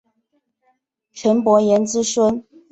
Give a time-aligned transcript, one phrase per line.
[1.11, 2.43] 岑伯颜之孙。